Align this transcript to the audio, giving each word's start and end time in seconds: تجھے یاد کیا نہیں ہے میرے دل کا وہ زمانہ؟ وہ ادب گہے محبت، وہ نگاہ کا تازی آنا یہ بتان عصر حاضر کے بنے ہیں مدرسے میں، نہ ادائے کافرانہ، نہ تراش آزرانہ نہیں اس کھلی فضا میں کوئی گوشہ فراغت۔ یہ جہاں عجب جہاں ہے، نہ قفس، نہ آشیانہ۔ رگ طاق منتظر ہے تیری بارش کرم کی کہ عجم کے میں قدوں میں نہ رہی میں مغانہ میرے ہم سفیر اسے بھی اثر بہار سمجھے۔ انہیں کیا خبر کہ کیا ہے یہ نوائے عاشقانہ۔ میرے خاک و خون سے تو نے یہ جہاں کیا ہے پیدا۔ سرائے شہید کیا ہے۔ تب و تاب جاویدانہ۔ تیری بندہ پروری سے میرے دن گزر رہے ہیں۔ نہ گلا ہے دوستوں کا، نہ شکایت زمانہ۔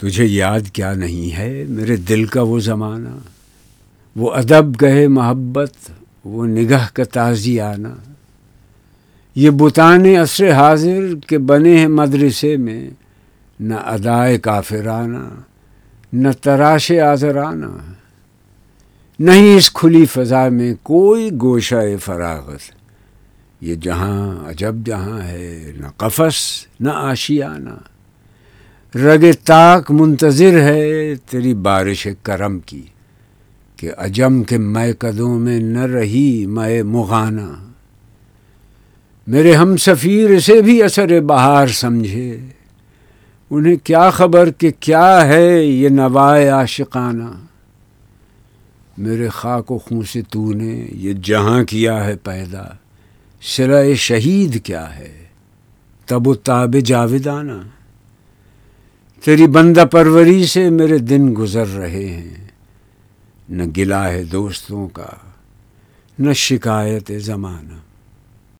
تجھے 0.00 0.24
یاد 0.24 0.60
کیا 0.72 0.94
نہیں 0.94 1.36
ہے 1.36 1.64
میرے 1.68 1.96
دل 1.96 2.24
کا 2.24 2.42
وہ 2.42 2.60
زمانہ؟ 2.60 3.08
وہ 4.16 4.32
ادب 4.32 4.82
گہے 4.82 5.08
محبت، 5.08 5.72
وہ 6.24 6.46
نگاہ 6.46 6.88
کا 6.92 7.04
تازی 7.04 7.60
آنا 7.60 7.94
یہ 9.34 9.50
بتان 9.50 10.06
عصر 10.06 10.52
حاضر 10.52 11.14
کے 11.26 11.38
بنے 11.38 11.78
ہیں 11.78 11.88
مدرسے 11.88 12.56
میں، 12.56 12.90
نہ 13.60 13.74
ادائے 13.74 14.38
کافرانہ، 14.38 15.28
نہ 16.12 16.28
تراش 16.40 16.92
آزرانہ 16.92 17.66
نہیں 19.18 19.56
اس 19.56 19.70
کھلی 19.70 20.06
فضا 20.06 20.48
میں 20.48 20.74
کوئی 20.82 21.30
گوشہ 21.40 21.96
فراغت۔ 22.04 22.60
یہ 23.60 23.74
جہاں 23.74 24.48
عجب 24.50 24.74
جہاں 24.86 25.22
ہے، 25.22 25.72
نہ 25.76 25.86
قفس، 25.96 26.66
نہ 26.80 26.90
آشیانہ۔ 26.94 27.97
رگ 28.94 29.24
طاق 29.44 29.90
منتظر 29.90 30.60
ہے 30.60 31.14
تیری 31.30 31.54
بارش 31.54 32.08
کرم 32.22 32.58
کی 32.58 32.82
کہ 33.76 33.90
عجم 33.98 34.42
کے 34.42 34.58
میں 34.58 34.92
قدوں 34.98 35.38
میں 35.38 35.58
نہ 35.58 35.80
رہی 35.80 36.46
میں 36.46 36.82
مغانہ 36.82 37.52
میرے 39.26 39.54
ہم 39.54 39.76
سفیر 39.76 40.30
اسے 40.30 40.62
بھی 40.62 40.82
اثر 40.82 41.20
بہار 41.20 41.66
سمجھے۔ 41.66 42.38
انہیں 43.50 43.76
کیا 43.76 44.10
خبر 44.10 44.50
کہ 44.50 44.70
کیا 44.80 45.28
ہے 45.28 45.64
یہ 45.64 45.88
نوائے 45.88 46.48
عاشقانہ۔ 46.48 47.30
میرے 48.98 49.28
خاک 49.28 49.70
و 49.70 49.78
خون 49.78 50.02
سے 50.02 50.22
تو 50.22 50.52
نے 50.52 50.86
یہ 50.92 51.12
جہاں 51.12 51.64
کیا 51.64 52.04
ہے 52.04 52.16
پیدا۔ 52.16 52.64
سرائے 53.42 53.94
شہید 53.94 54.64
کیا 54.64 54.96
ہے۔ 54.96 55.24
تب 56.06 56.28
و 56.28 56.34
تاب 56.34 56.76
جاویدانہ۔ 56.84 57.77
تیری 59.28 59.46
بندہ 59.46 59.84
پروری 59.90 60.46
سے 60.46 60.70
میرے 60.70 60.98
دن 60.98 61.34
گزر 61.38 61.66
رہے 61.66 62.06
ہیں۔ 62.06 62.48
نہ 63.48 63.62
گلا 63.76 64.12
ہے 64.12 64.24
دوستوں 64.24 64.88
کا، 64.88 65.06
نہ 66.18 66.32
شکایت 66.32 67.12
زمانہ۔ 67.18 67.87